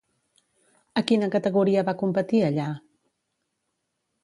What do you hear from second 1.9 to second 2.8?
va competir, allà?